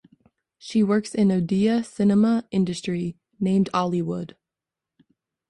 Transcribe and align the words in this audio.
She 0.57 0.81
works 0.81 1.13
in 1.13 1.27
Odia 1.27 1.85
cinema 1.85 2.47
industry 2.51 3.19
named 3.39 3.69
Ollywood. 3.71 4.33